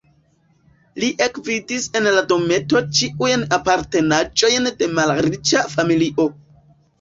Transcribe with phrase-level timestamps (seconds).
[1.01, 6.29] Li ekvidis en la dometo ĉiujn apartenaĵojn de malriĉa familio.